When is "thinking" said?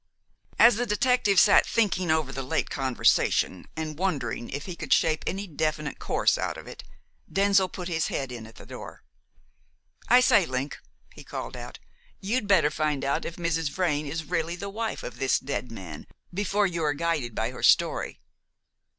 1.63-2.09